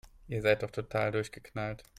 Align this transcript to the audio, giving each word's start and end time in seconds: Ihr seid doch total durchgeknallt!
Ihr 0.27 0.41
seid 0.41 0.63
doch 0.63 0.71
total 0.71 1.11
durchgeknallt! 1.11 1.83